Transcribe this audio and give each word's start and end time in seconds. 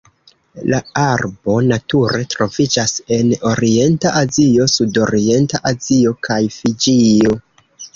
La 0.69 0.77
arbo 1.01 1.57
nature 1.73 2.25
troviĝas 2.35 2.95
en 3.19 3.31
Orienta 3.53 4.17
Azio, 4.25 4.71
Sudorienta 4.81 5.65
Azio 5.75 6.19
kaj 6.31 6.45
Fiĝio. 6.63 7.43